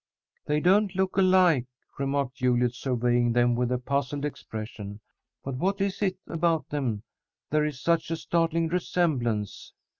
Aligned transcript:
"They 0.47 0.59
don't 0.59 0.95
look 0.95 1.15
alike," 1.15 1.67
remarked 1.99 2.33
Juliet, 2.37 2.73
surveying 2.73 3.33
them 3.33 3.53
with 3.53 3.71
a 3.71 3.77
puzzled 3.77 4.25
expression. 4.25 4.99
"But 5.43 5.57
what 5.57 5.79
is 5.79 6.01
it 6.01 6.17
about 6.25 6.69
them 6.69 7.03
there 7.51 7.65
is 7.65 7.79
such 7.79 8.09
a 8.09 8.15
startling 8.17 8.67
resemblance?" 8.67 9.73